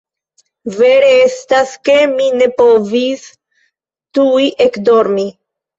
Vere 0.77 1.11
estas, 1.25 1.75
ke 1.89 1.99
mi 2.15 2.31
ne 2.41 2.49
povis 2.63 3.29
tuj 4.21 4.53
ekdormi. 4.71 5.33